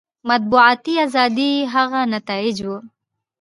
[0.29, 2.77] مطبوعاتي ازادي یې هغه نتایج وو.